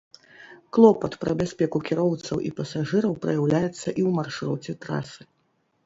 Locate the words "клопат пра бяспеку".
0.77-1.83